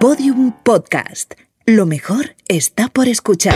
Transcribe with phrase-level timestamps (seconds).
[0.00, 1.34] Podium Podcast.
[1.66, 3.54] Lo mejor está por escuchar.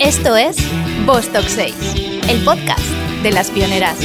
[0.00, 0.56] Esto es
[1.06, 1.74] Vostok 6,
[2.28, 2.80] el podcast
[3.22, 3.98] de las pioneras.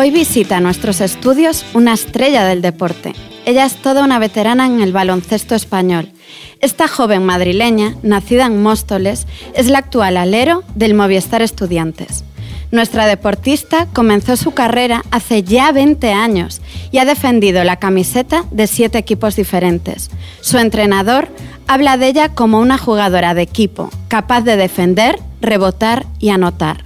[0.00, 3.14] Hoy visita nuestros estudios una estrella del deporte.
[3.46, 6.12] Ella es toda una veterana en el baloncesto español.
[6.60, 12.22] Esta joven madrileña, nacida en Móstoles, es la actual alero del Movistar Estudiantes.
[12.70, 16.60] Nuestra deportista comenzó su carrera hace ya 20 años
[16.92, 20.10] y ha defendido la camiseta de siete equipos diferentes.
[20.42, 21.26] Su entrenador
[21.66, 26.84] habla de ella como una jugadora de equipo, capaz de defender, rebotar y anotar.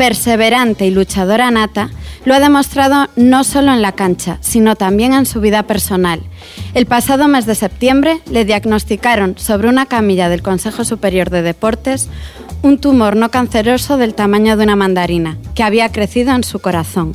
[0.00, 1.90] Perseverante y luchadora nata,
[2.24, 6.22] lo ha demostrado no solo en la cancha, sino también en su vida personal.
[6.72, 12.08] El pasado mes de septiembre le diagnosticaron sobre una camilla del Consejo Superior de Deportes
[12.62, 17.12] un tumor no canceroso del tamaño de una mandarina, que había crecido en su corazón.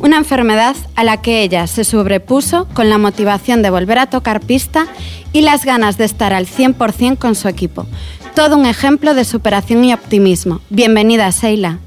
[0.00, 4.40] Una enfermedad a la que ella se sobrepuso con la motivación de volver a tocar
[4.40, 4.88] pista
[5.32, 7.86] y las ganas de estar al 100% con su equipo.
[8.34, 10.62] Todo un ejemplo de superación y optimismo.
[10.68, 11.78] Bienvenida, Seila.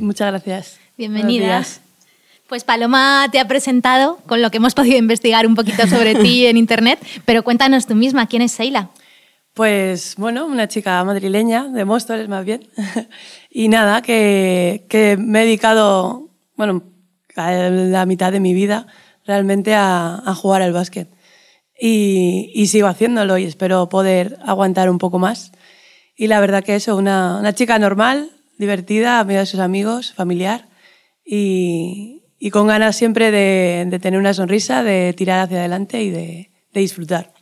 [0.00, 0.80] Muchas gracias.
[0.96, 1.64] Bienvenida.
[2.48, 6.46] Pues Paloma te ha presentado con lo que hemos podido investigar un poquito sobre ti
[6.46, 8.90] en internet, pero cuéntanos tú misma, ¿quién es Seila?
[9.54, 12.68] Pues bueno, una chica madrileña, de Móstoles más bien.
[13.50, 16.82] y nada, que, que, me he dedicado, bueno,
[17.36, 18.88] la mitad de mi vida
[19.24, 21.08] realmente a, a jugar al básquet.
[21.78, 25.52] Y, y, sigo haciéndolo y espero poder aguantar un poco más.
[26.16, 30.68] Y la verdad que eso, una, una chica normal, divertida, amiga de sus amigos, familiar
[31.24, 36.10] y, y con ganas siempre de, de, tener una sonrisa, de tirar hacia adelante y
[36.10, 37.32] de, de disfrutar.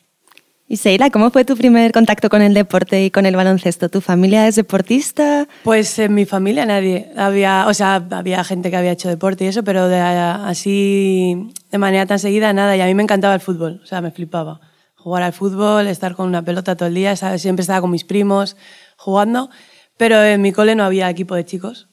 [0.70, 3.88] Y Seila, ¿cómo fue tu primer contacto con el deporte y con el baloncesto?
[3.88, 5.48] ¿Tu familia es deportista?
[5.64, 7.10] Pues en mi familia nadie.
[7.16, 11.78] Había, o sea, había gente que había hecho deporte y eso, pero de, así de
[11.78, 12.76] manera tan seguida nada.
[12.76, 14.60] Y a mí me encantaba el fútbol, o sea, me flipaba.
[14.94, 17.40] Jugar al fútbol, estar con una pelota todo el día, ¿sabes?
[17.40, 18.56] siempre estaba con mis primos
[18.98, 19.48] jugando.
[19.98, 21.88] Pero en mi cole no había equipo de chicos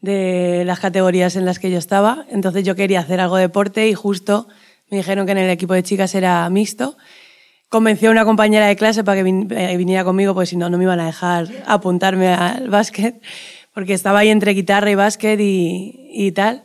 [0.00, 2.26] de las categorías en las que yo estaba.
[2.30, 4.48] Entonces yo quería hacer algo de deporte y justo
[4.90, 6.96] me dijeron que en el equipo de chicas era mixto
[7.70, 10.76] convencí a una compañera de clase para que eh, viniera conmigo, pues si no, no
[10.76, 13.22] me iban a dejar apuntarme al básquet,
[13.72, 16.64] porque estaba ahí entre guitarra y básquet y, y tal.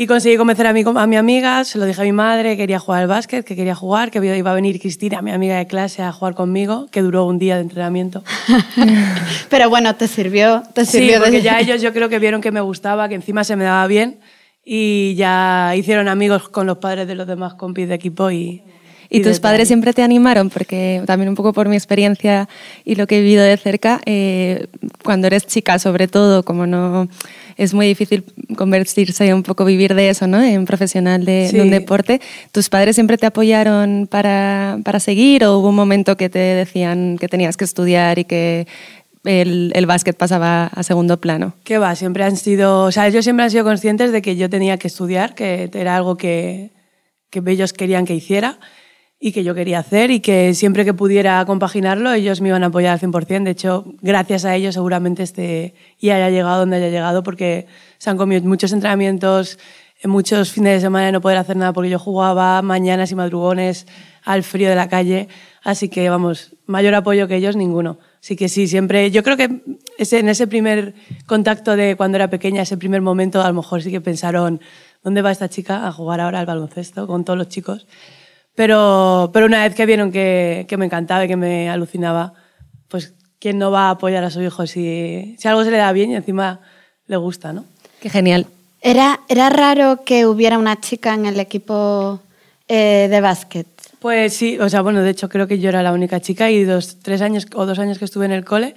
[0.00, 2.78] Y conseguí convencer a mi, a mi amiga, se lo dije a mi madre, quería
[2.78, 6.04] jugar al básquet, que quería jugar, que iba a venir Cristina, mi amiga de clase,
[6.04, 8.22] a jugar conmigo, que duró un día de entrenamiento.
[9.50, 11.16] Pero bueno, te sirvió, te sirvió.
[11.16, 13.64] Sí, porque ya ellos yo creo que vieron que me gustaba, que encima se me
[13.64, 14.20] daba bien
[14.64, 18.62] y ya hicieron amigos con los padres de los demás compis de equipo y,
[19.10, 20.50] ¿Y, tus padres siempre te animaron?
[20.50, 22.48] Porque también un poco por mi experiencia
[22.84, 24.66] y lo que he vivido de cerca, eh,
[25.02, 27.08] cuando eres chica sobre todo, como no
[27.56, 28.24] es muy difícil
[28.56, 30.40] convertirse y un poco vivir de eso, ¿no?
[30.42, 32.20] En profesional de, de un deporte.
[32.52, 37.18] ¿Tus padres siempre te apoyaron para, para, seguir o hubo un momento que te decían
[37.18, 38.68] que tenías que estudiar y que
[39.24, 41.54] el, el, básquet pasaba a segundo plano?
[41.64, 44.48] Que va, siempre han sido, o sea, ellos siempre han sido conscientes de que yo
[44.48, 46.70] tenía que estudiar, que era algo que,
[47.30, 48.60] que ellos querían que hiciera
[49.20, 52.66] y que yo quería hacer y que siempre que pudiera compaginarlo ellos me iban a
[52.66, 53.42] apoyar al 100%.
[53.42, 57.66] De hecho, gracias a ellos seguramente este y haya llegado donde haya llegado porque
[57.98, 59.58] se han comido muchos entrenamientos,
[60.04, 63.86] muchos fines de semana de no poder hacer nada porque yo jugaba mañanas y madrugones
[64.24, 65.28] al frío de la calle.
[65.64, 67.98] Así que, vamos, mayor apoyo que ellos, ninguno.
[68.22, 69.62] Así que sí, siempre, yo creo que
[69.98, 70.94] ese, en ese primer
[71.26, 74.60] contacto de cuando era pequeña, ese primer momento, a lo mejor sí que pensaron,
[75.02, 77.86] ¿dónde va esta chica a jugar ahora al baloncesto con todos los chicos?
[78.58, 82.32] Pero, pero una vez que vieron que, que me encantaba y que me alucinaba,
[82.88, 85.92] pues ¿quién no va a apoyar a su hijo si, si algo se le da
[85.92, 86.58] bien y encima
[87.06, 87.64] le gusta, ¿no?
[88.00, 88.46] Qué genial.
[88.80, 92.20] ¿Era, era raro que hubiera una chica en el equipo
[92.66, 93.68] eh, de básquet?
[94.00, 96.64] Pues sí, o sea, bueno, de hecho creo que yo era la única chica y
[96.64, 98.74] dos, tres años o dos años que estuve en el cole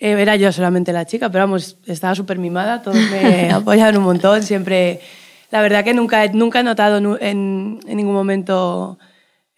[0.00, 4.04] eh, era yo solamente la chica, pero vamos, estaba súper mimada, todos me apoyaban un
[4.04, 5.02] montón, siempre...
[5.50, 8.98] La verdad que nunca, nunca he notado en, en ningún momento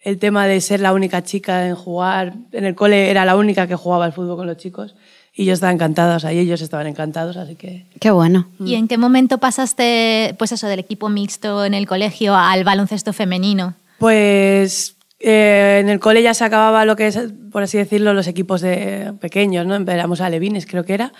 [0.01, 2.33] el tema de ser la única chica en jugar.
[2.51, 4.95] En el cole era la única que jugaba al fútbol con los chicos
[5.33, 7.85] y yo estaba encantada, o sea, y ellos estaban encantados, así que...
[7.99, 8.47] Qué bueno.
[8.59, 13.13] ¿Y en qué momento pasaste, pues eso, del equipo mixto en el colegio al baloncesto
[13.13, 13.75] femenino?
[13.97, 17.17] Pues eh, en el cole ya se acababa lo que es,
[17.51, 19.75] por así decirlo, los equipos de pequeños, ¿no?
[19.75, 21.13] Éramos alevines, creo que era.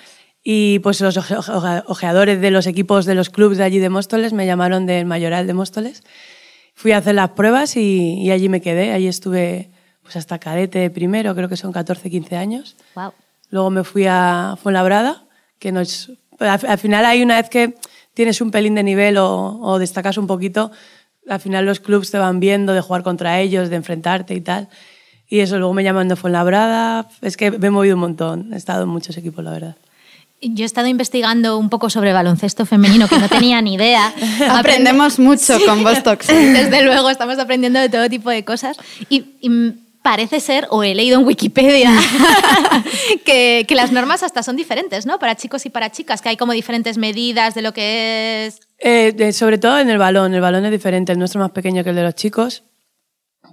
[0.43, 4.45] Y pues los ojeadores de los equipos de los clubes de allí de Móstoles me
[4.45, 6.03] llamaron del Mayoral de Móstoles
[6.81, 8.91] fui a hacer las pruebas y, y allí me quedé.
[8.91, 9.69] Allí estuve
[10.01, 12.75] pues hasta cadete primero, creo que son 14, 15 años.
[12.95, 13.13] Wow.
[13.51, 15.23] Luego me fui a Fuenlabrada,
[15.59, 17.75] que no es, al, al final hay una vez que
[18.15, 20.71] tienes un pelín de nivel o, o destacas un poquito,
[21.29, 24.67] al final los clubs te van viendo de jugar contra ellos, de enfrentarte y tal.
[25.27, 27.07] Y eso, luego me llaman de Fuenlabrada.
[27.21, 28.53] Es que me he movido un montón.
[28.53, 29.75] He estado en muchos equipos, la verdad.
[30.41, 34.11] Yo he estado investigando un poco sobre baloncesto femenino, que no tenía ni idea.
[34.49, 36.33] Aprendemos mucho con vos, Toxi.
[36.33, 38.77] Desde luego, estamos aprendiendo de todo tipo de cosas.
[39.07, 39.49] Y, y
[40.01, 41.91] parece ser, o he leído en Wikipedia,
[43.25, 45.19] que, que, las normas hasta son diferentes, ¿no?
[45.19, 48.61] Para chicos y para chicas, que hay como diferentes medidas de lo que es...
[48.79, 50.33] Eh, de, sobre todo en el balón.
[50.33, 51.11] El balón es diferente.
[51.11, 52.63] El nuestro es más pequeño que el de los chicos.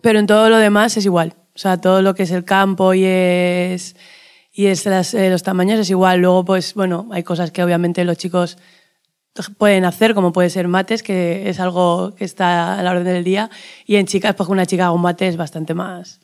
[0.00, 1.34] Pero en todo lo demás es igual.
[1.54, 3.94] O sea, todo lo que es el campo y es
[4.58, 6.18] y es las, eh, los tamaños es igual.
[6.18, 8.58] Luego, pues bueno, hay cosas que obviamente los chicos
[9.56, 13.22] pueden hacer, como puede ser mates, que es algo que está a la orden del
[13.22, 13.50] día.
[13.86, 16.20] Y en chicas, pues una chica con mate es bastante más,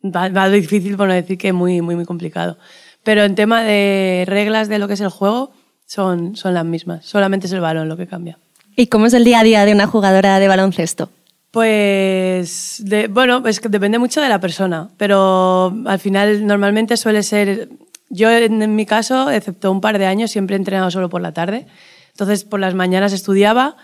[0.00, 2.56] más difícil, por no decir que muy, muy, muy complicado.
[3.02, 5.52] Pero en tema de reglas de lo que es el juego,
[5.84, 7.04] son, son las mismas.
[7.04, 8.38] Solamente es el balón lo que cambia.
[8.74, 11.10] ¿Y cómo es el día a día de una jugadora de baloncesto?
[11.56, 17.70] Pues, bueno, es que depende mucho de la persona, pero al final normalmente suele ser,
[18.10, 21.32] yo en, mi caso, excepto un par de años, siempre he entrenado solo por la
[21.32, 21.66] tarde.
[22.10, 23.78] Entonces, por las mañanas estudiaba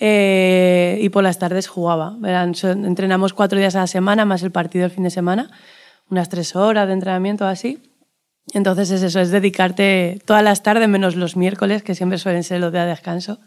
[0.00, 2.16] eh, y por las tardes jugaba.
[2.54, 5.48] Son, entrenamos cuatro días a la semana, más el partido el fin de semana,
[6.10, 7.78] unas tres horas de entrenamiento así.
[8.52, 12.58] Entonces es eso, es dedicarte todas las tardes, menos los miércoles, que siempre suelen ser
[12.58, 13.38] los días de descanso,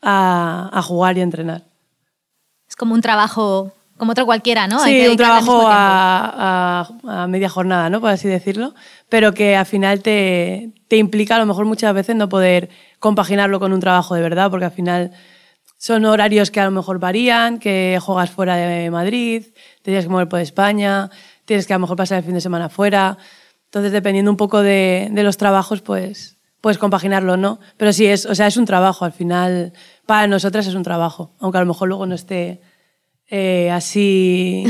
[0.00, 1.69] a, jugar y entrenar.
[2.70, 4.84] Es como un trabajo, como otro cualquiera, ¿no?
[4.84, 8.00] Sí, un trabajo a, a, a, media jornada, ¿no?
[8.00, 8.76] Por así decirlo,
[9.08, 12.70] pero que al final te, te implica a lo mejor muchas veces no poder
[13.00, 15.10] compaginarlo con un trabajo de verdad, porque al final
[15.78, 19.46] son horarios que a lo mejor varían, que juegas fuera de Madrid,
[19.82, 21.10] te tienes que mover por España,
[21.44, 23.18] tienes que a lo mejor pasar el fin de semana fuera.
[23.64, 27.58] Entonces, dependiendo un poco de, de los trabajos, pues puedes compaginarlo, ¿no?
[27.76, 29.72] Pero sí, es, o sea, es un trabajo, al final,
[30.06, 32.60] para nosotras es un trabajo, aunque a lo mejor luego no esté
[33.30, 34.64] eh, así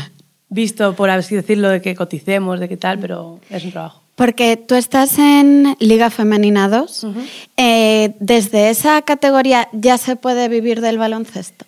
[0.48, 4.02] visto, por así decirlo, de que coticemos, de qué tal, pero es un trabajo.
[4.14, 7.04] Porque tú estás en Liga Femenina 2.
[7.04, 7.28] Uh -huh.
[7.56, 11.64] eh, ¿Desde esa categoría ya se puede vivir del baloncesto?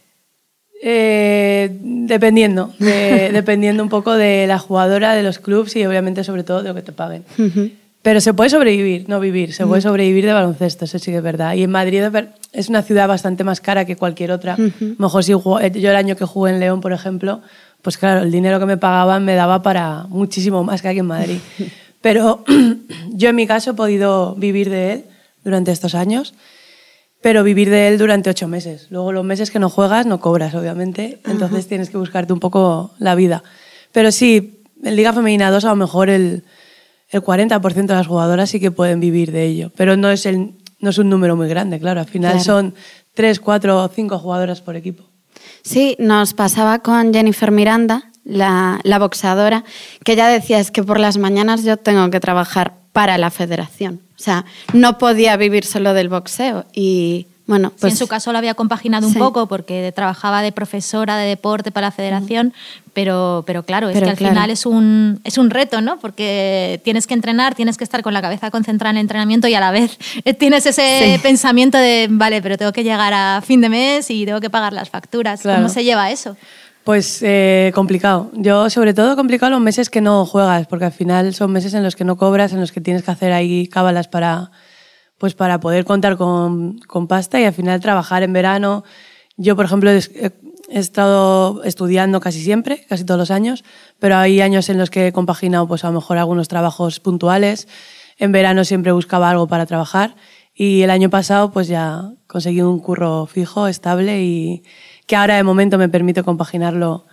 [0.82, 6.44] Eh, dependiendo, de, dependiendo un poco de la jugadora, de los clubs y obviamente sobre
[6.44, 7.24] todo de lo que te paguen.
[7.38, 7.72] Uh -huh.
[8.06, 11.22] Pero se puede sobrevivir, no vivir, se puede sobrevivir de baloncesto, eso sí que es
[11.24, 11.54] verdad.
[11.54, 12.04] Y en Madrid
[12.52, 14.54] es una ciudad bastante más cara que cualquier otra.
[14.56, 14.94] Uh -huh.
[14.96, 17.40] Mejor si yo el año que jugué en León, por ejemplo,
[17.82, 21.06] pues claro, el dinero que me pagaban me daba para muchísimo más que aquí en
[21.06, 21.38] Madrid.
[22.00, 22.44] Pero
[23.10, 25.04] yo en mi caso he podido vivir de él
[25.42, 26.32] durante estos años,
[27.22, 28.86] pero vivir de él durante ocho meses.
[28.90, 31.68] Luego los meses que no juegas no cobras, obviamente, entonces uh -huh.
[31.68, 33.42] tienes que buscarte un poco la vida.
[33.90, 36.44] Pero sí, en Liga Femenina 2 a lo mejor el
[37.10, 40.54] el 40% de las jugadoras sí que pueden vivir de ello, pero no es, el,
[40.80, 42.00] no es un número muy grande, claro.
[42.00, 42.44] Al final claro.
[42.44, 42.74] son
[43.14, 45.04] 3, 4 o 5 jugadoras por equipo.
[45.62, 49.64] Sí, nos pasaba con Jennifer Miranda, la, la boxeadora,
[50.04, 54.00] que ella decía es que por las mañanas yo tengo que trabajar para la federación.
[54.16, 58.32] O sea, no podía vivir solo del boxeo y bueno, pues, sí, en su caso
[58.32, 62.90] lo había compaginado un poco porque trabajaba de profesora de deporte para la federación, mm.
[62.92, 64.34] pero, pero claro, es que al claro.
[64.34, 65.98] final es un, es un reto, ¿no?
[66.00, 69.54] Porque tienes que entrenar, tienes que estar con la cabeza concentrada en el entrenamiento y
[69.54, 69.96] a la vez
[70.38, 71.18] tienes ese sí.
[71.22, 74.72] pensamiento de, vale, pero tengo que llegar a fin de mes y tengo que pagar
[74.72, 75.42] las facturas.
[75.42, 75.62] Claro.
[75.62, 76.36] ¿Cómo se lleva eso?
[76.82, 78.30] Pues eh, complicado.
[78.32, 81.82] Yo, sobre todo, complicado los meses que no juegas, porque al final son meses en
[81.82, 84.50] los que no cobras, en los que tienes que hacer ahí cábalas para
[85.18, 88.84] pues para poder contar con, con, pasta y al final trabajar en verano.
[89.36, 90.32] Yo, por ejemplo, he, he,
[90.70, 93.64] estado estudiando casi siempre, casi todos los años,
[93.98, 97.68] pero hay años en los que he compaginado pues a lo mejor algunos trabajos puntuales.
[98.18, 100.16] En verano siempre buscaba algo para trabajar
[100.54, 104.64] y el año pasado pues ya conseguí un curro fijo, estable y
[105.06, 107.06] que ahora de momento me permite compaginarlo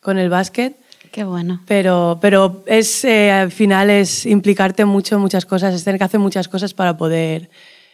[0.00, 0.78] con el básquet.
[1.14, 1.60] Qué bueno.
[1.68, 6.02] Pero, pero es, eh, al final es implicarte mucho en muchas cosas, es tener que
[6.02, 7.50] hacer muchas cosas para poder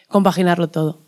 [0.07, 1.01] compaginarlo todo.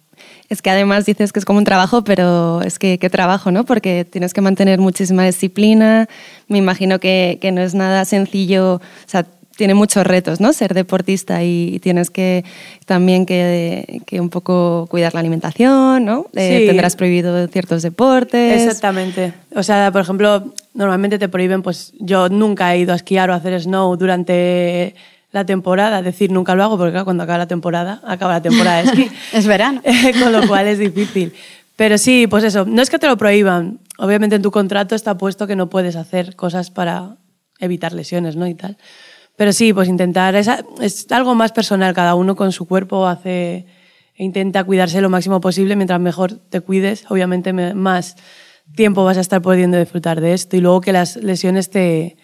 [0.47, 3.65] Es que además dices que es como un trabajo, pero es que qué trabajo, ¿no?
[3.65, 6.07] Porque tienes que mantener muchísima disciplina.
[6.47, 8.75] Me imagino que, que no es nada sencillo.
[8.75, 10.53] O sea, tiene muchos retos, ¿no?
[10.53, 12.43] Ser deportista y, tienes que
[12.85, 16.27] también que, que, un poco cuidar la alimentación, ¿no?
[16.33, 16.67] Eh, sí.
[16.67, 18.61] Tendrás prohibido ciertos deportes.
[18.61, 19.33] Exactamente.
[19.55, 23.33] O sea, por ejemplo, normalmente te prohíben, pues yo nunca he ido a esquiar o
[23.33, 24.95] a hacer snow durante
[25.31, 28.41] la temporada, es decir, nunca lo hago porque claro, cuando acaba la temporada, acaba la
[28.41, 29.11] temporada de esquí.
[29.33, 29.81] es verano.
[30.21, 31.33] Con lo cual es difícil.
[31.75, 33.79] Pero sí, pues eso, no es que te lo prohíban.
[33.97, 37.17] Obviamente en tu contrato está puesto que no puedes hacer cosas para
[37.59, 38.45] evitar lesiones, ¿no?
[38.47, 38.77] Y tal.
[39.35, 40.47] Pero sí, pues intentar, es,
[40.81, 43.65] es algo más personal, cada uno con su cuerpo hace,
[44.15, 48.15] e intenta cuidarse lo máximo posible, mientras mejor te cuides, obviamente más
[48.75, 52.17] tiempo vas a estar pudiendo disfrutar de esto y luego que las lesiones te,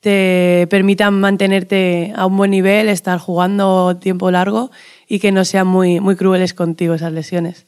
[0.00, 4.70] te permitan mantenerte a un buen nivel, estar jugando tiempo largo
[5.08, 7.66] y que no sean muy, muy crueles contigo esas lesiones.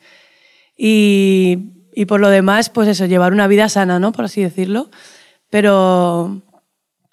[0.77, 4.11] Y, y por lo demás, pues eso, llevar una vida sana, ¿no?
[4.13, 4.91] Por así decirlo.
[5.49, 6.43] Pero,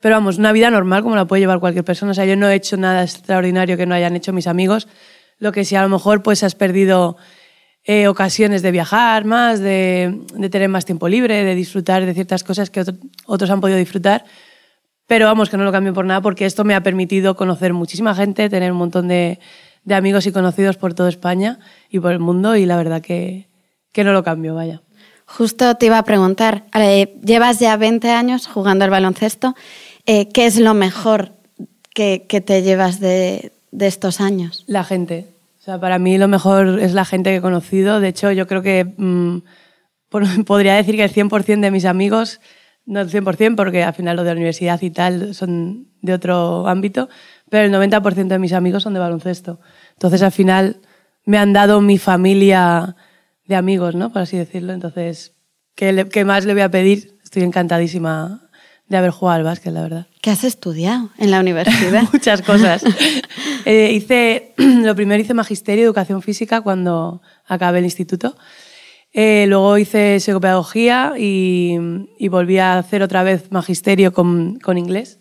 [0.01, 2.12] pero vamos, una vida normal como la puede llevar cualquier persona.
[2.12, 4.88] O sea, yo no he hecho nada extraordinario que no hayan hecho mis amigos.
[5.38, 7.17] Lo que sí, a lo mejor, pues has perdido
[7.84, 12.70] eh, ocasiones de viajar más, de, tener más tiempo libre, de disfrutar de ciertas cosas
[12.72, 12.84] que
[13.27, 14.25] otros han podido disfrutar.
[15.05, 18.15] Pero vamos, que no lo cambio por nada porque esto me ha permitido conocer muchísima
[18.15, 19.39] gente, tener un montón de,
[19.84, 23.50] de amigos y conocidos por toda España y por el mundo y la verdad que,
[23.91, 24.81] que no lo cambio, vaya.
[25.25, 29.55] Justo te iba a preguntar, eh, llevas ya 20 años jugando al baloncesto,
[30.05, 31.34] eh, ¿qué es lo mejor
[31.93, 34.63] que, que te llevas de, de, estos años?
[34.67, 35.27] La gente.
[35.60, 38.00] O sea, para mí lo mejor es la gente que he conocido.
[38.00, 39.39] De hecho, yo creo que mmm,
[40.46, 42.39] podría decir que el 100% de mis amigos,
[42.86, 46.67] no el 100% porque al final lo de la universidad y tal son de otro
[46.67, 47.10] ámbito,
[47.50, 49.60] pero el 90% de mis amigos son de baloncesto.
[49.93, 50.77] Entonces, al final
[51.25, 52.96] me han dado mi familia
[53.46, 54.12] de amigos, ¿no?
[54.12, 54.74] Por así decirlo.
[54.74, 55.34] Entonces,
[55.75, 57.17] ¿qué, le, ¿qué, más le voy a pedir?
[57.24, 58.50] Estoy encantadísima
[58.91, 60.07] de haber jugado al básquet, la verdad.
[60.21, 62.03] ¿Qué has estudiado en la universidad?
[62.13, 62.83] Muchas cosas.
[63.65, 68.36] eh, hice, lo primero hice magisterio, educación física cuando acabé el instituto.
[69.13, 71.77] Eh, luego hice psicopedagogía y,
[72.19, 75.19] y, volví a hacer otra vez magisterio con, con inglés.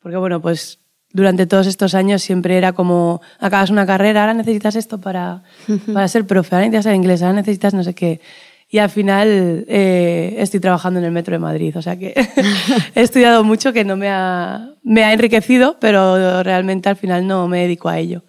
[0.00, 0.78] Porque, bueno, pues
[1.12, 5.42] durante todos estos años siempre era como, acabas una carrera, ahora necesitas esto para,
[5.92, 8.20] para ser profe, ahora necesitas el inglés, ahora necesitas no sé qué.
[8.70, 12.12] Y al final eh, estoy trabajando en el Metro de Madrid, o sea que
[12.94, 17.48] he estudiado mucho que no me ha, me ha enriquecido, pero realmente al final no
[17.48, 18.22] me dedico a ello.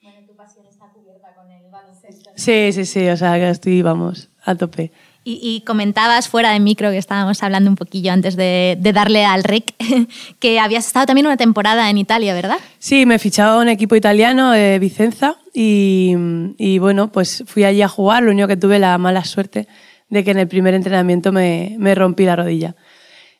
[0.00, 2.30] Bueno, tu pasión está cubierta con el baloncesto.
[2.34, 4.92] Sí, sí, sí, o sea que estoy, vamos, a tope.
[5.24, 9.44] Y, comentabas fuera de micro, que estábamos hablando un poquillo antes de, de, darle al
[9.44, 9.72] REC,
[10.40, 12.56] que habías estado también una temporada en Italia, ¿verdad?
[12.80, 16.16] Sí, me he fichado un equipo italiano, eh, Vicenza, y,
[16.58, 18.24] y, bueno, pues fui allí a jugar.
[18.24, 19.68] Lo único que tuve la mala suerte
[20.08, 22.74] de que en el primer entrenamiento me, me rompí la rodilla.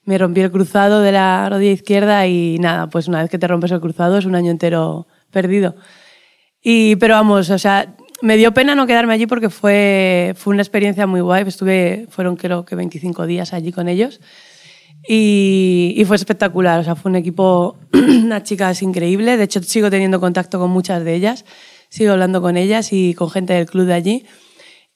[0.05, 3.49] Me rompí el cruzado de la rodilla izquierda y nada, pues una vez que te
[3.49, 5.75] rompes el cruzado es un año entero perdido.
[6.63, 10.63] Y, pero vamos, o sea, me dio pena no quedarme allí porque fue, fue una
[10.63, 11.45] experiencia muy guay.
[11.47, 14.21] Estuve, fueron creo que 25 días allí con ellos
[15.07, 16.79] y, y, fue espectacular.
[16.81, 19.39] O sea, fue un equipo, unas chicas increíbles.
[19.39, 21.45] De hecho, sigo teniendo contacto con muchas de ellas.
[21.89, 24.27] Sigo hablando con ellas y con gente del club de allí.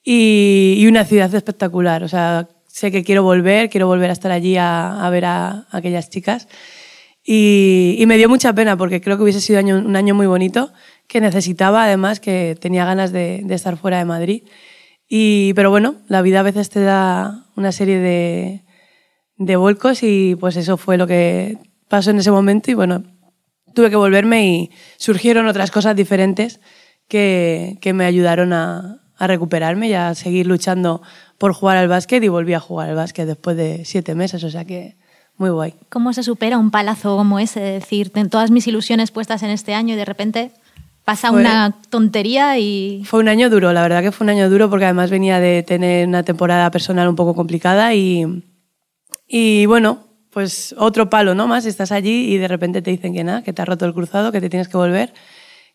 [0.05, 2.05] Y, y una ciudad espectacular.
[2.05, 5.49] O sea, sé que quiero volver, quiero volver a estar allí a, a ver a,
[5.49, 6.47] a, aquellas chicas.
[7.25, 10.29] Y, y, me dio mucha pena porque creo que hubiese sido año, un año muy
[10.29, 10.73] bonito
[11.09, 14.43] que necesitaba, además, que tenía ganas de, de, estar fuera de Madrid.
[15.09, 18.65] Y, pero bueno, la vida a veces te da una serie de,
[19.37, 21.59] de vuelcos y pues eso fue lo que
[21.89, 23.05] pasó en ese momento y bueno,
[23.75, 26.61] tuve que volverme y surgieron otras cosas diferentes
[27.09, 31.03] que, que me ayudaron a, a, recuperarme y a seguir luchando
[31.39, 34.51] por jugar al básquet y volví a jugar al básquet después de siete meses, o
[34.51, 34.97] sea que
[35.37, 35.75] muy guay.
[35.91, 37.77] ¿Cómo se supera un palazo como ese?
[37.77, 40.53] Es decir, todas mis ilusiones puestas en este año y de repente
[41.07, 43.05] pasa fue, una tontería y...
[43.05, 45.63] Fue un año duro, la verdad que fue un año duro porque además venía de
[45.63, 48.43] tener una temporada personal un poco complicada y,
[49.29, 50.01] y bueno,
[50.33, 51.47] pues otro palo, ¿no?
[51.47, 53.95] Más, estás allí y de repente te dicen que nada, que te ha roto el
[53.95, 55.15] cruzado, que te tienes que volver,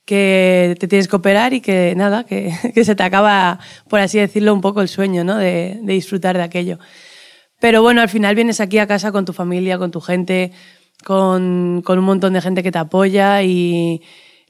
[0.04, 3.58] que te tienes que operar y que nada, que, que se te acaba,
[3.88, 5.38] por así decirlo, un poco el sueño, ¿no?
[5.38, 6.78] De, de disfrutar de aquello.
[7.62, 10.52] Pero bueno, al final vienes aquí a casa con tu familia, con tu gente,
[11.06, 14.02] con, con un montón de gente que te apoya y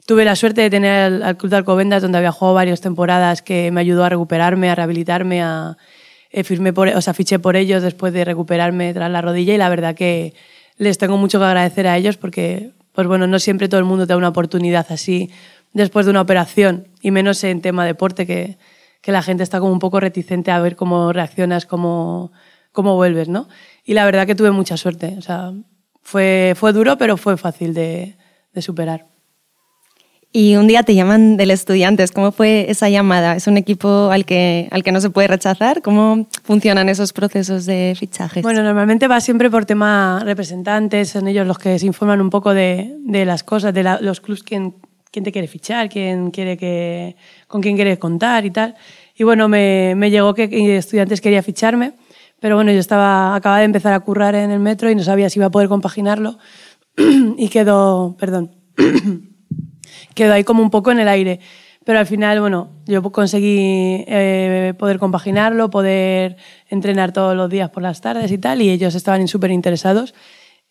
[0.06, 3.70] Tuve la suerte de tener al, Club de Alcobendas, donde había jugado varias temporadas, que
[3.70, 5.76] me ayudó a recuperarme, a rehabilitarme, a,
[6.30, 9.58] eh, firmé por, o sea, fiché por ellos después de recuperarme tras la rodilla y
[9.58, 10.34] la verdad que
[10.76, 14.06] les tengo mucho que agradecer a ellos porque, pues bueno, no siempre todo el mundo
[14.06, 15.30] te da una oportunidad así
[15.72, 18.58] después de una operación y menos en tema deporte que,
[19.02, 22.32] que la gente está como un poco reticente a ver cómo reaccionas, cómo,
[22.72, 23.48] cómo vuelves, ¿no?
[23.84, 25.52] Y la verdad que tuve mucha suerte, o sea,
[26.02, 28.16] fue, fue duro pero fue fácil de,
[28.52, 29.11] de superar.
[30.34, 32.10] Y un día te llaman del Estudiantes.
[32.10, 33.36] ¿Cómo fue esa llamada?
[33.36, 35.82] ¿Es un equipo al que, al que no se puede rechazar?
[35.82, 38.42] ¿Cómo funcionan esos procesos de fichajes?
[38.42, 42.54] Bueno, normalmente va siempre por tema representantes, son ellos los que se informan un poco
[42.54, 44.74] de, de las cosas, de la, los clubs, quién,
[45.10, 47.14] quién te quiere fichar, quién quiere que,
[47.46, 48.74] con quién quiere contar y tal.
[49.14, 50.48] Y bueno, me, me llegó que
[50.78, 51.92] Estudiantes quería ficharme,
[52.40, 55.28] Pero bueno, yo estaba, acababa de empezar a currar en el metro y no sabía
[55.28, 56.38] si iba a poder compaginarlo
[57.36, 58.52] y quedó, perdón,
[60.14, 61.40] quedó ahí como un poco en el aire.
[61.84, 66.36] Pero al final, bueno, yo conseguí eh, poder compaginarlo, poder
[66.68, 70.14] entrenar todos los días por las tardes y tal, y ellos estaban súper interesados.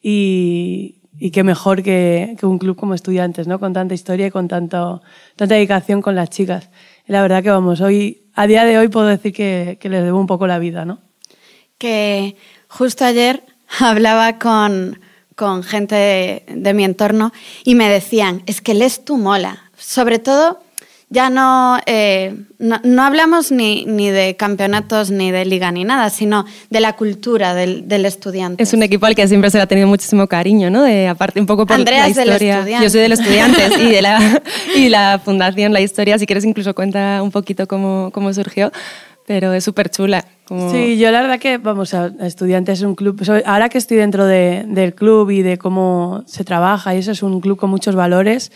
[0.02, 3.60] Y, y qué mejor que, un club como estudiantes, ¿no?
[3.60, 5.02] Con tanta historia y con tanto,
[5.36, 6.70] tanta dedicación con las chicas.
[7.08, 10.04] Y la verdad que, vamos, hoy, a día de hoy puedo decir que, que les
[10.04, 11.00] debo un poco la vida, ¿no?
[11.78, 12.38] Que
[12.68, 13.44] justo ayer
[13.80, 15.00] hablaba con,
[15.42, 17.34] con gente de, de mi entorno
[17.64, 19.72] y me decían, es que les tú mola.
[19.76, 20.60] Sobre todo
[21.10, 26.12] ya no, eh, no, no, hablamos ni, ni, de campeonatos ni de liga ni nada,
[26.12, 28.62] sino de la cultura del, del, estudiante.
[28.62, 30.84] Es un equipo al que siempre se le ha tenido muchísimo cariño, ¿no?
[30.84, 32.64] De, aparte un poco por Andrea la historia.
[32.64, 34.42] Del Yo soy de los estudiantes y de la,
[34.76, 38.72] y la fundación, la historia, si quieres incluso cuenta un poquito cómo, cómo surgió,
[39.32, 40.26] pero es súper chula.
[40.44, 40.70] Como...
[40.72, 44.26] Sí, yo la verdad que, vamos, a Estudiantes es un club, ahora que estoy dentro
[44.26, 47.96] de, del club y de cómo se trabaja, y eso es un club con muchos
[47.96, 48.52] valores,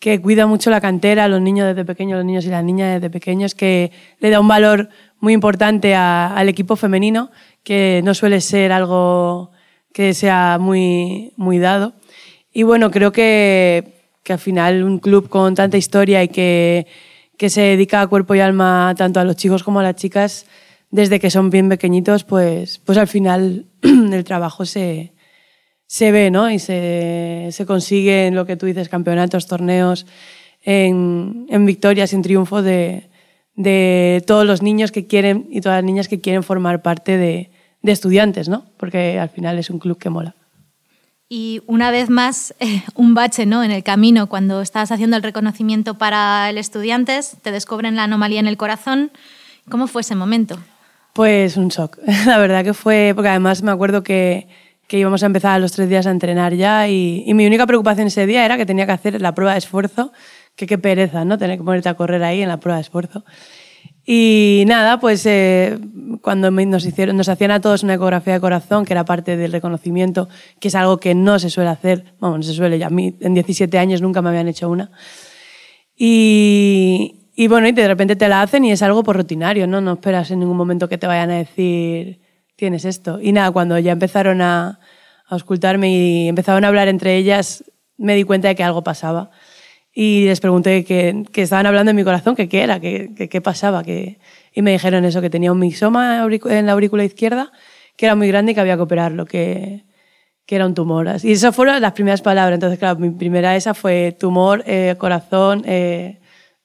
[0.00, 3.10] que cuida mucho la cantera, los niños desde pequeños, los niños y las niñas desde
[3.10, 4.88] pequeños, que le da un valor
[5.20, 7.30] muy importante a, al equipo femenino,
[7.62, 9.50] que no suele ser algo
[9.92, 11.92] que sea muy, muy dado.
[12.50, 16.86] Y bueno, creo que, que al final un club con tanta historia y que,
[17.36, 20.46] que se dedica a cuerpo y alma tanto a los chicos como a las chicas,
[20.90, 25.12] desde que son bien pequeñitos, pues, pues al final el trabajo se,
[25.86, 26.50] se ve, ¿no?
[26.50, 30.06] Y se, se consigue en lo que tú dices, campeonatos, torneos,
[30.62, 33.10] en, en victorias, en triunfos de,
[33.54, 37.50] de, todos los niños que quieren y todas las niñas que quieren formar parte de,
[37.82, 38.64] de, estudiantes, ¿no?
[38.76, 40.34] Porque al final es un club que mola.
[41.28, 43.64] Y una vez más, eh, un bache ¿no?
[43.64, 48.40] en el camino, cuando estás haciendo el reconocimiento para el estudiantes, te descubren la anomalía
[48.40, 49.10] en el corazón.
[49.68, 50.58] ¿Cómo fue ese momento?
[51.12, 51.98] Pues un shock.
[52.26, 54.48] La verdad que fue, porque además me acuerdo que
[54.86, 57.66] que íbamos a empezar a los tres días a entrenar ya y, y, mi única
[57.66, 60.12] preocupación ese día era que tenía que hacer la prueba de esfuerzo,
[60.56, 61.38] que qué pereza, ¿no?
[61.38, 63.24] Tener que ponerte a correr ahí en la prueba de esfuerzo.
[64.06, 65.78] Y nada, pues eh,
[66.20, 69.52] cuando nos, hicieron, nos hacían a todos una ecografía de corazón, que era parte del
[69.52, 70.28] reconocimiento,
[70.60, 73.16] que es algo que no se suele hacer, vamos, no se suele, ya a mí
[73.20, 74.90] en 17 años nunca me habían hecho una.
[75.96, 79.80] Y, y bueno, y de repente te la hacen y es algo por rutinario, ¿no?
[79.80, 82.20] No esperas en ningún momento que te vayan a decir
[82.56, 83.20] tienes esto.
[83.20, 84.78] Y nada, cuando ya empezaron a, a
[85.28, 87.64] auscultarme y empezaron a hablar entre ellas,
[87.96, 89.30] me di cuenta de que algo pasaba.
[89.94, 93.40] Y les pregunté que, que estaban hablando en mi corazón, que qué era, que qué
[93.40, 93.84] pasaba.
[93.84, 94.18] Que,
[94.52, 97.52] y me dijeron eso, que tenía un mixoma en la aurícula izquierda,
[97.96, 99.84] que era muy grande y que había que operarlo, que,
[100.46, 101.08] que era un tumor.
[101.22, 102.54] Y esas fueron las primeras palabras.
[102.56, 106.20] Entonces, claro, mi primera esa fue tumor, eh, corazón, eh,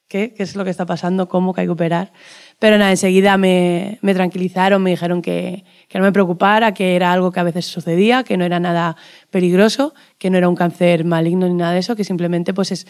[0.08, 0.34] ¿qué?
[0.34, 1.28] ¿qué es lo que está pasando?
[1.28, 2.12] ¿Cómo que hay que operar?
[2.60, 7.10] Pero nada, enseguida me, me tranquilizaron, me dijeron que, que, no me preocupara, que era
[7.10, 8.96] algo que a veces sucedía, que no era nada
[9.30, 12.86] peligroso, que no era un cáncer maligno ni nada de eso, que simplemente pues es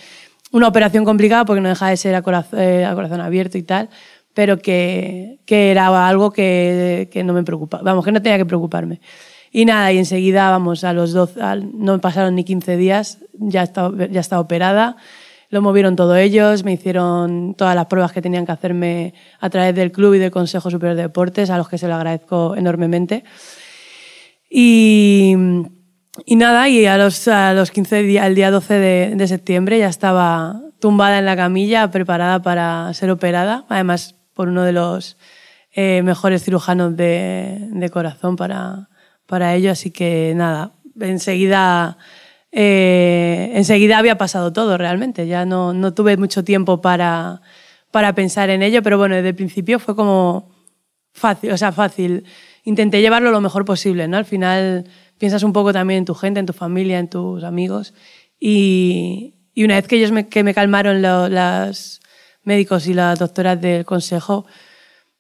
[0.52, 3.62] una operación complicada porque no deja de ser a corazón, eh, a corazón abierto y
[3.62, 3.88] tal,
[4.34, 8.46] pero que, que era algo que, que, no me preocupaba, vamos, que no tenía que
[8.46, 9.00] preocuparme.
[9.52, 11.40] Y nada, y enseguida, vamos, a los 12,
[11.74, 14.96] no pasaron ni 15 días, ya estaba, ya estaba operada,
[15.48, 19.74] lo movieron todos ellos, me hicieron todas las pruebas que tenían que hacerme a través
[19.74, 23.24] del club y del Consejo Superior de Deportes, a los que se lo agradezco enormemente.
[24.48, 25.34] Y,
[26.26, 29.78] y nada, y a los, a los 15 días, el día 12 de, de, septiembre
[29.78, 35.16] ya estaba tumbada en la camilla, preparada para ser operada, además por uno de los
[35.72, 38.88] eh, mejores cirujanos de, de corazón para,
[39.26, 41.98] para ello, así que nada, enseguida
[42.52, 45.26] eh, enseguida había pasado todo realmente.
[45.26, 47.40] Ya no, no tuve mucho tiempo para,
[47.90, 50.50] para, pensar en ello, pero bueno, desde el principio fue como
[51.12, 52.24] fácil, o sea, fácil.
[52.64, 54.16] Intenté llevarlo lo mejor posible, ¿no?
[54.16, 54.85] Al final
[55.20, 57.92] piensas un poco también en tu gente, en tu familia, en tus amigos.
[58.40, 62.00] Y, y una vez que ellos me, que me calmaron los
[62.42, 64.46] médicos y las doctoras del consejo,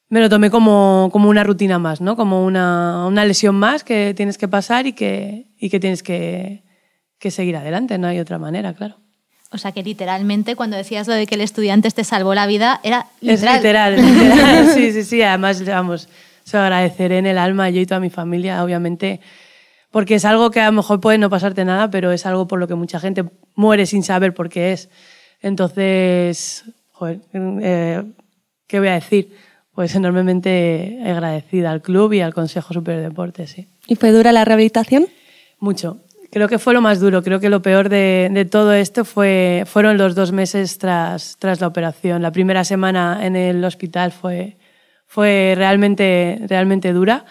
[0.08, 2.16] me lo tomé como, como una rutina más, ¿no?
[2.16, 6.64] Como una, una lesión más que tienes que pasar y que, y que tienes que,
[7.18, 8.96] que seguir adelante, no hay otra manera, claro.
[9.52, 12.80] O sea que literalmente cuando decías lo de que el estudiante te salvó la vida,
[12.82, 13.56] era literal.
[13.56, 14.66] Es literal, literal.
[14.74, 15.20] sí, sí, sí.
[15.20, 16.08] Además, vamos,
[16.44, 19.20] se lo agradeceré en el alma yo y toda mi familia, obviamente,
[19.90, 22.58] porque es algo que a lo mejor puede no pasarte nada, pero es algo por
[22.58, 23.24] lo que mucha gente
[23.54, 24.88] muere sin saber por qué es.
[25.42, 28.02] Entonces, joder, eh,
[28.66, 29.34] ¿qué voy a decir?
[29.74, 33.66] Pues enormemente agradecida al club y al Consejo Superior de Deportes, sí.
[33.86, 35.06] ¿Y fue dura la rehabilitación?
[35.58, 35.98] Mucho.
[36.30, 37.22] Creo que fue lo más duro.
[37.22, 41.60] Creo que lo peor de, de todo esto fue, fueron los dos meses tras, tras,
[41.60, 42.22] la operación.
[42.22, 44.56] La primera semana en el hospital fue,
[45.06, 47.24] fue realmente, realmente dura.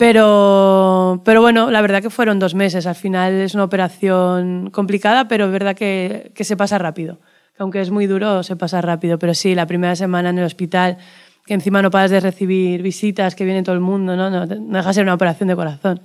[0.00, 2.86] Pero, pero bueno, la verdad que fueron dos meses.
[2.86, 7.18] Al final es una operación complicada, pero es verdad que, que se pasa rápido.
[7.58, 9.18] Aunque es muy duro, se pasa rápido.
[9.18, 10.96] Pero sí, la primera semana en el hospital,
[11.44, 14.78] que encima no paras de recibir visitas, que viene todo el mundo, no, no, no
[14.78, 16.00] deja de ser una operación de corazón.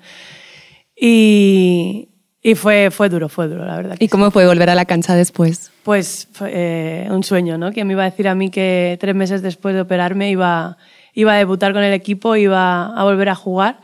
[0.93, 2.09] Y,
[2.41, 3.95] y fue, fue duro, fue duro, la verdad.
[3.97, 5.71] ¿Y cómo fue volver a la cancha después?
[5.83, 7.71] Pues eh, un sueño, ¿no?
[7.71, 10.75] Que me iba a decir a mí que tres meses después de operarme iba
[11.15, 13.79] iba a debutar con el equipo, iba a volver a jugar.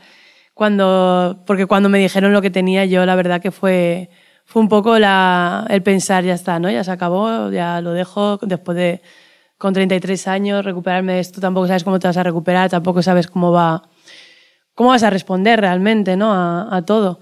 [0.54, 4.10] Cuando, porque cuando me dijeron lo que tenía yo, la verdad que fue,
[4.44, 6.70] fue un poco la, el pensar, ya está, ¿no?
[6.70, 9.00] ya se acabó, ya lo dejo, después de,
[9.56, 13.26] con 33 años, recuperarme de esto, tampoco sabes cómo te vas a recuperar, tampoco sabes
[13.28, 13.82] cómo, va,
[14.74, 16.32] cómo vas a responder realmente ¿no?
[16.34, 17.20] a, a todo.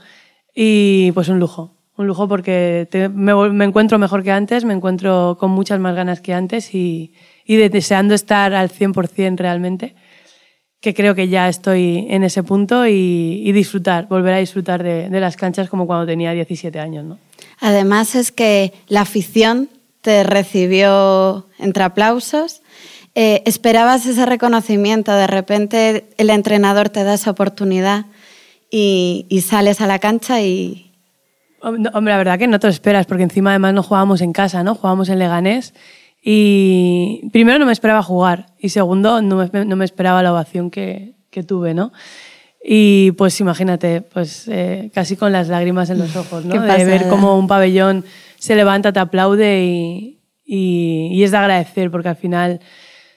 [0.52, 5.36] Y pues un lujo, un lujo porque me, me, encuentro mejor que antes, me encuentro
[5.38, 7.14] con muchas más ganas que antes y,
[7.50, 9.96] y deseando estar al 100% realmente,
[10.80, 15.36] que creo que ya estoy en ese punto y, disfrutar, volver a disfrutar de, las
[15.36, 17.04] canchas como cuando tenía 17 años.
[17.04, 17.18] ¿no?
[17.58, 19.68] Además es que la afición
[20.00, 22.62] te recibió entre aplausos.
[23.16, 25.12] Eh, ¿Esperabas ese reconocimiento?
[25.12, 28.06] De repente el entrenador te da esa oportunidad
[28.70, 30.86] y, y sales a la cancha y,
[31.62, 34.62] Hombre, la verdad que no te lo esperas, porque encima además no jugábamos en casa,
[34.62, 34.76] ¿no?
[34.76, 35.74] Jugábamos en Leganés
[36.22, 40.70] y primero no me esperaba jugar y segundo no me, no me esperaba la ovación
[40.70, 41.92] que, que, tuve, ¿no?
[42.62, 46.60] Y pues imagínate, pues eh, casi con las lágrimas en los ojos, ¿no?
[46.60, 48.04] De ver cómo un pabellón
[48.38, 52.60] se levanta, te aplaude y, y, y, es de agradecer porque al final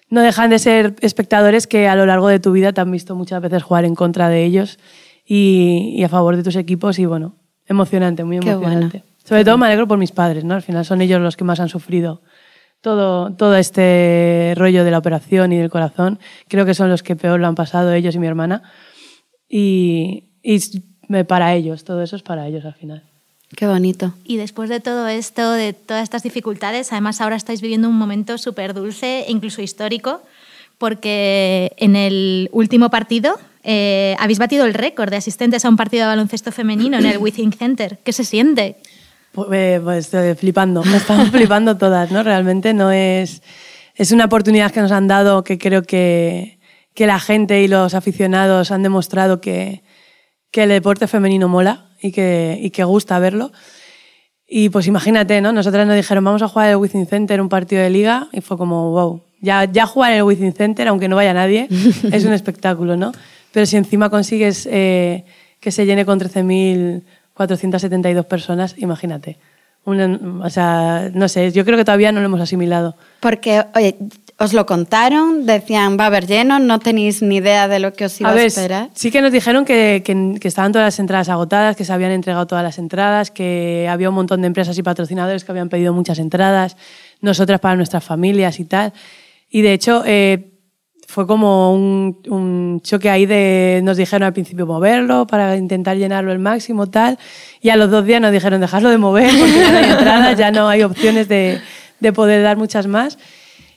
[0.09, 3.15] no dejan de ser espectadores que a lo largo de tu vida te han visto
[3.15, 4.79] muchas veces jugar en contra de ellos
[5.25, 7.35] y, y a favor de tus equipos y bueno,
[7.65, 9.03] emocionante, muy emocionante.
[9.25, 10.53] Sobre todo me alegro por mis padres, ¿no?
[10.53, 12.21] Al final son ellos los que más han sufrido
[12.83, 16.19] todo, todo este rollo de la operación y del corazón.
[16.49, 18.61] Creo que son los que peor lo han pasado ellos y mi hermana.
[19.47, 20.59] Y, y
[21.23, 23.03] para ellos, todo eso es para ellos al final.
[23.55, 24.13] Qué bonito.
[24.25, 28.37] Y después de todo esto, de todas estas dificultades, además ahora estáis viviendo un momento
[28.37, 30.21] súper dulce e incluso histórico,
[30.77, 36.01] porque en el último partido eh, habéis batido el récord de asistentes a un partido
[36.03, 37.99] de baloncesto femenino en el Withing Center.
[38.03, 38.75] ¿Qué se siente?
[39.33, 42.23] Pues, eh, pues eh, flipando, me estamos flipando todas, ¿no?
[42.23, 43.41] Realmente no es...
[43.95, 46.59] Es una oportunidad que nos han dado que creo que,
[46.95, 49.83] que la gente y los aficionados han demostrado que,
[50.49, 53.51] que el deporte femenino mola y que, y que gusta verlo.
[54.47, 55.51] Y pues imagínate, ¿no?
[55.51, 58.57] Nosotras nos dijeron, vamos a jugar el Within Center un partido de liga y fue
[58.57, 61.67] como, wow, ya, ya jugar en el Within Center, aunque no vaya nadie,
[62.11, 63.11] es un espectáculo, ¿no?
[63.51, 65.25] Pero si encima consigues eh,
[65.59, 69.37] que se llene con 13.000 472 personas, imagínate.
[69.85, 72.95] o sea, no sé, yo creo que todavía no lo hemos asimilado.
[73.19, 73.97] Porque, oye,
[74.37, 78.05] os lo contaron, decían va a haber lleno, no tenéis ni idea de lo que
[78.05, 78.89] os iba a, a esperar.
[78.93, 82.11] Sí que nos dijeron que, que, que, estaban todas las entradas agotadas, que se habían
[82.11, 85.93] entregado todas las entradas, que había un montón de empresas y patrocinadores que habían pedido
[85.93, 86.77] muchas entradas,
[87.21, 88.93] nosotras para nuestras familias y tal.
[89.49, 90.52] Y de hecho, eh,
[91.13, 96.39] fue como un, choque ahí de, nos dijeron al principio moverlo para intentar llenarlo el
[96.39, 97.19] máximo tal,
[97.61, 100.37] y a los dos días nos dijeron dejarlo de mover porque ya no hay entradas,
[100.39, 101.61] ya no hay opciones de,
[101.99, 103.19] de, poder dar muchas más.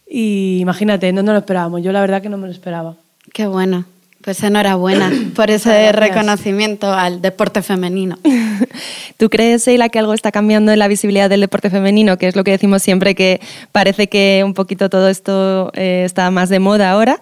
[0.08, 2.96] Y imagínate, no nos lo esperábamos, yo la verdad que no me lo esperaba.
[3.34, 3.84] Qué bueno.
[4.26, 8.18] Pues enhorabuena por ese reconocimiento al deporte femenino.
[9.18, 12.18] ¿Tú crees, Sheila, que algo está cambiando en la visibilidad del deporte femenino?
[12.18, 16.32] Que es lo que decimos siempre, que parece que un poquito todo esto eh, está
[16.32, 17.20] más de moda ahora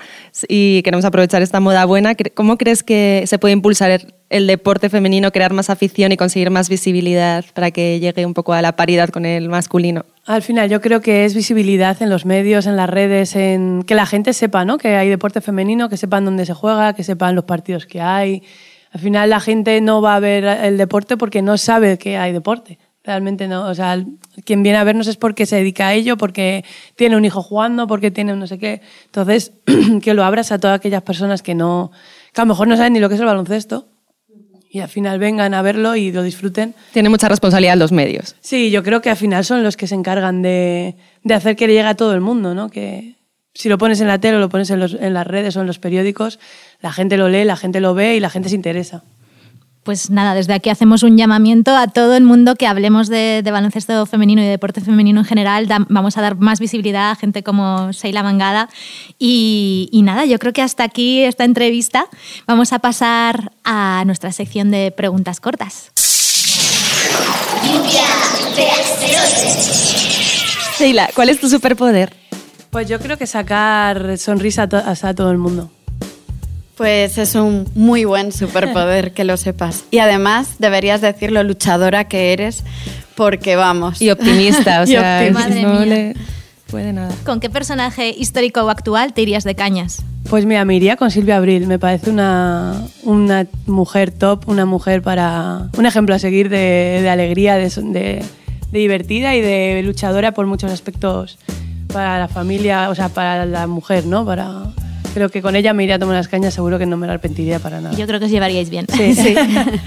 [0.49, 2.15] y queremos aprovechar esta moda buena.
[2.33, 4.01] ¿Cómo crees que se puede impulsar
[4.35, 8.53] el deporte femenino, crear más afición y conseguir más visibilidad para que llegue un poco
[8.53, 10.05] a la paridad con el masculino?
[10.27, 13.95] Al final yo creo que es visibilidad en los medios, en las redes, en que
[13.95, 14.77] la gente sepa ¿no?
[14.77, 18.43] que hay deporte femenino, que sepan dónde se juega, que sepan los partidos que hay.
[18.91, 22.33] Al final la gente no va a ver el deporte porque no sabe que hay
[22.33, 22.81] deporte.
[23.05, 23.69] Realmente no.
[23.69, 24.03] O sea,
[24.45, 26.65] quien viene a vernos es porque se dedica a ello, porque
[26.97, 28.81] tiene un hijo jugando, porque tiene un no sé qué.
[29.05, 29.53] Entonces,
[30.03, 31.93] que lo abras a todas aquellas personas que no,
[32.33, 33.94] que a lo mejor no saben ni lo que es el baloncesto
[34.75, 36.75] y al final vengan a verlo y lo disfruten.
[36.93, 38.35] Tiene mucha responsabilidad los medios.
[38.41, 41.69] Sí, yo creo que al final son los que se encargan de, de hacer que
[41.69, 42.69] le llegue a todo el mundo, ¿no?
[42.71, 43.15] Que
[43.55, 45.61] si lo pones en la tele o lo pones en, los, en las redes o
[45.61, 46.41] en los periódicos,
[46.81, 49.05] la gente lo lee, la gente lo ve y la gente se interesa
[49.85, 53.51] pues nada, desde aquí hacemos un llamamiento a todo el mundo que hablemos de, de
[53.51, 55.69] baloncesto femenino y de deporte femenino en general.
[55.69, 58.71] Da, vamos a dar más visibilidad a gente como Sheila Mangada.
[59.19, 62.07] Y, y, nada, yo creo que hasta aquí esta entrevista.
[62.47, 65.93] Vamos a pasar a nuestra sección de preguntas cortas.
[70.79, 72.17] Sheila, ¿cuál es tu superpoder?
[72.71, 75.71] Pues yo creo que sacar sonrisa a, to a todo el mundo.
[76.77, 79.85] Pues es un muy buen superpoder que lo sepas.
[79.91, 82.65] Y además deberías decir lo luchadora que eres,
[83.15, 84.03] porque vamos.
[84.03, 86.15] Y optimista, o sea, no le
[86.69, 87.15] puede nada.
[87.25, 90.03] ¿Con qué personaje histórico o actual te irías de cañas?
[90.29, 91.67] Pues mira, me iría con Silvia Abril.
[91.69, 95.69] Me parece una, una mujer top, una mujer para.
[95.77, 98.25] un ejemplo a seguir de, de alegría, de, de,
[98.73, 101.39] de divertida y de luchadora por muchos aspectos
[101.93, 104.27] para la familia, o sea, para la mujer, ¿no?
[104.27, 104.65] Para
[105.15, 107.61] Creo que con ella me iría a tomar unas cañas, seguro que no me arrepentiría
[107.61, 107.97] para nada.
[107.97, 108.87] Yo creo que os llevaríais bien.
[108.93, 109.35] Sí, sí.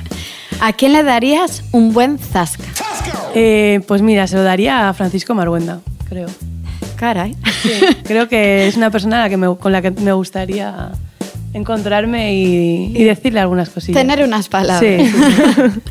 [0.62, 2.63] ¿A quién le darías un buen zasca?
[3.36, 6.28] Eh, pues mira, se lo daría a Francisco Marguenda, creo.
[6.96, 7.36] Caray.
[7.62, 7.72] Sí,
[8.06, 10.92] creo que es una persona con la que me gustaría
[11.54, 14.02] encontrarme y, decirle algunas cosillas.
[14.02, 14.80] Tener unas palabras.
[14.80, 15.12] Sí.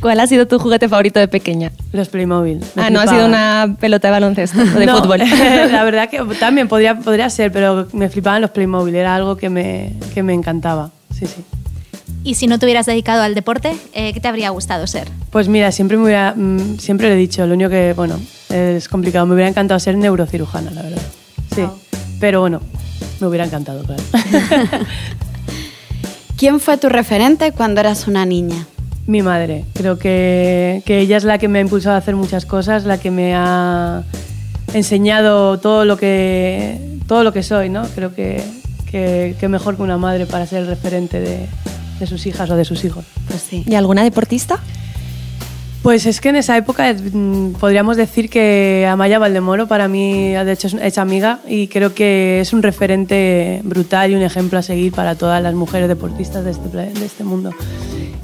[0.00, 1.72] ¿Cuál ha sido tu juguete favorito de pequeña?
[1.92, 2.60] Los Playmobil.
[2.76, 5.18] ah, no ha sido una pelota de baloncesto o de fútbol.
[5.72, 9.48] la verdad que también podría, podría ser, pero me flipaban los Playmobil, era algo que
[9.48, 10.90] me, que me encantaba.
[11.10, 11.42] Sí, sí.
[12.22, 15.08] Y si no te hubieras dedicado al deporte, eh, ¿qué te habría gustado ser?
[15.30, 18.18] Pues mira, siempre, me hubiera, mm, siempre lo he dicho, lo único que, bueno,
[18.50, 21.02] es complicado, me hubiera encantado ser neurocirujana, la verdad.
[21.54, 21.62] Sí,
[22.20, 22.60] pero bueno,
[23.20, 24.02] me hubiera encantado, claro.
[26.36, 28.66] ¿Quién fue tu referente cuando eras una niña?
[29.06, 29.64] Mi madre.
[29.74, 32.98] Creo que, que, ella es la que me ha impulsado a hacer muchas cosas, la
[32.98, 34.02] que me ha
[34.72, 37.84] enseñado todo lo que, todo lo que soy, ¿no?
[37.94, 38.42] Creo que,
[38.90, 41.46] que, que mejor que una madre para ser el referente de,
[42.00, 43.04] de sus hijas o de sus hijos.
[43.28, 43.64] Pues sí.
[43.66, 44.58] ¿Y alguna deportista?
[45.84, 50.50] Pues es que en esa época mm, podríamos decir que Amaya Valdemoro para mí de
[50.50, 54.94] hecho es amiga y creo que es un referente brutal y un ejemplo a seguir
[54.94, 57.50] para todas las mujeres deportistas de este, de este mundo.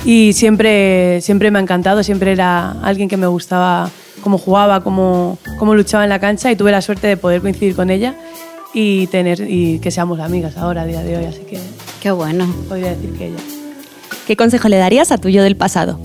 [0.06, 3.90] Y siempre, siempre me ha encantado, siempre era alguien que me gustaba
[4.22, 7.76] cómo jugaba, cómo, cómo luchaba en la cancha y tuve la suerte de poder coincidir
[7.76, 8.14] con ella
[8.72, 11.26] y, tener, y que seamos amigas ahora, a día de hoy.
[11.26, 11.58] Así que...
[12.00, 12.50] Qué bueno.
[12.70, 13.40] Podría decir que ella.
[14.26, 16.00] ¿Qué consejo le darías a tu yo del pasado?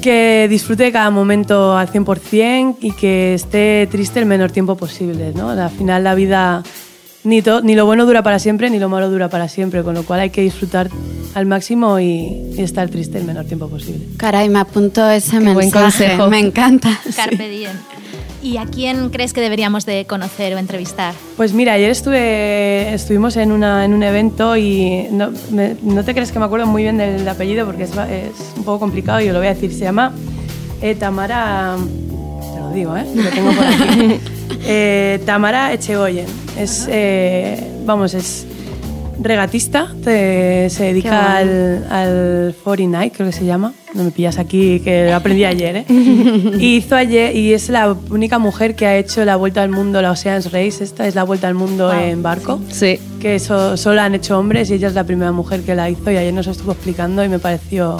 [0.00, 5.32] Que disfrute cada momento al 100% y que esté triste el menor tiempo posible.
[5.34, 5.50] ¿no?
[5.50, 6.62] Al final la vida
[7.24, 10.04] ni, ni lo bueno dura para siempre ni lo malo dura para siempre, con lo
[10.04, 10.88] cual hay que disfrutar
[11.34, 14.06] al máximo y, estar triste el menor tiempo posible.
[14.18, 16.28] Caray, me apunto ese mensaje, buen consejo.
[16.28, 17.00] me encanta.
[17.16, 17.72] Carpe diem.
[18.42, 21.14] ¿Y a quién crees que deberíamos de conocer o entrevistar?
[21.36, 25.30] Pues mira, ayer estuve, estuvimos en, una, en un evento y no,
[25.82, 28.80] no, te crees que me acuerdo muy bien del apellido porque es, es, un poco
[28.80, 29.72] complicado y yo lo voy a decir.
[29.72, 30.12] Se llama
[30.80, 31.76] eh, Tamara...
[32.54, 33.04] Te lo digo, ¿eh?
[33.14, 34.20] Lo tengo por aquí.
[34.64, 36.26] eh, Tamara Echegoyen.
[36.56, 38.46] Es, eh, vamos, es
[39.22, 43.72] regatista, se dedica al, al 49, creo que se llama.
[43.92, 45.76] No me pillas aquí, que lo aprendí ayer.
[45.76, 45.84] ¿eh?
[45.88, 50.00] y hizo ayer, y es la única mujer que ha hecho la vuelta al mundo,
[50.00, 50.82] la Oceans Race.
[50.82, 52.60] Esta es la vuelta al mundo en barco.
[52.70, 53.00] Sí.
[53.20, 56.10] Que eso solo han hecho hombres y ella es la primera mujer que la hizo.
[56.10, 57.98] Y ayer nos estuvo explicando y me pareció.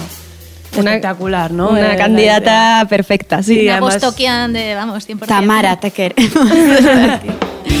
[0.71, 1.69] espectacular, ¿no?
[1.71, 3.55] Una candidata perfecta, sí.
[3.55, 4.15] sí una además,
[4.53, 5.25] de, vamos, 100%.
[5.25, 6.31] Tamara, te queremos.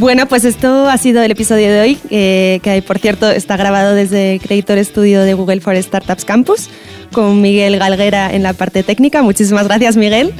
[0.00, 3.94] Bueno, pues esto ha sido el episodio de hoy, eh, que por cierto está grabado
[3.94, 6.70] desde Creator Studio de Google for Startups Campus,
[7.12, 9.20] con Miguel Galguera en la parte técnica.
[9.20, 10.32] Muchísimas gracias, Miguel.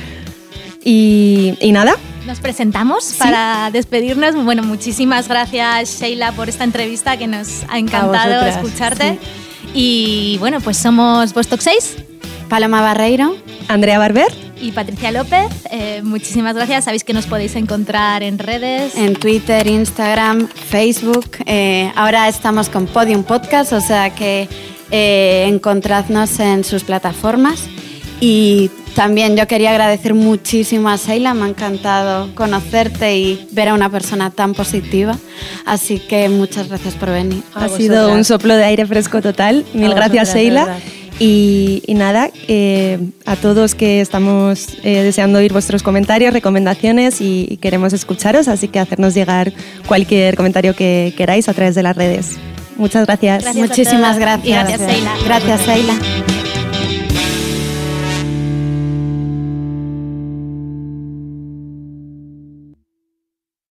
[0.83, 1.92] Y, nada.
[2.27, 4.35] Nos presentamos para despedirnos.
[4.46, 9.18] Bueno, muchísimas gracias, Sheila, por esta entrevista que nos ha encantado escucharte.
[9.75, 11.96] Y bueno, pues somos Vostok 6.
[12.49, 13.37] Paloma Barreiro.
[13.68, 15.49] Andrea Barber y Patricia López.
[15.70, 16.85] Eh, muchísimas gracias.
[16.85, 18.96] Sabéis que nos podéis encontrar en redes.
[18.96, 21.38] En Twitter, Instagram, Facebook.
[21.46, 24.49] Eh, ahora estamos con Podium Podcast, o sea que
[24.90, 27.68] eh, encontradnos en sus plataformas.
[28.20, 33.75] Y también yo quería agradecer muchísimo a Seila, me ha encantado conocerte y ver a
[33.75, 35.16] una persona tan positiva.
[35.64, 37.42] Así que muchas gracias por venir.
[37.55, 39.64] Ha sido un soplo de aire fresco total.
[39.73, 40.79] Mil gracias, Seila.
[41.22, 47.92] Y, nada, eh, a todos que estamos eh, deseando oír vuestros comentarios, recomendaciones y, queremos
[47.92, 49.52] escucharos, así que hacernos llegar
[49.87, 52.38] cualquier comentario que queráis a través de las redes.
[52.78, 53.54] Muchas gracias.
[53.54, 54.66] Muchísimas gracias.
[54.66, 55.14] gracias, Seila.
[55.26, 56.39] Gracias, Seila.